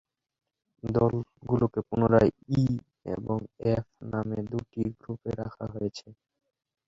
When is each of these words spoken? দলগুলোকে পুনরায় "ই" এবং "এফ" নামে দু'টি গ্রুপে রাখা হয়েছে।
দলগুলোকে 0.83 1.79
পুনরায় 1.87 2.31
"ই" 2.55 2.65
এবং 3.15 3.37
"এফ" 3.71 3.85
নামে 4.11 4.39
দু'টি 4.49 4.83
গ্রুপে 4.99 5.31
রাখা 5.41 5.65
হয়েছে। 5.73 6.07